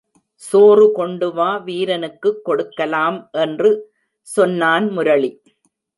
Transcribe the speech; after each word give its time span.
சோறு 0.33 0.91
கொண்டுவா 0.95 1.63
வீரனுக்குக் 1.63 2.43
கொடுக்கலாம் 2.43 3.29
என்று 3.31 3.93
சொன்னான் 4.21 4.89
முரளி. 4.89 5.41